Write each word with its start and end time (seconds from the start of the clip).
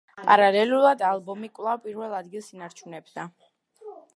პარალელურად 0.27 1.03
ალბომი 1.09 1.51
კვლავ 1.59 1.83
პირველ 1.85 2.17
ადგილს 2.23 2.51
ინარჩუნებდა. 2.55 3.31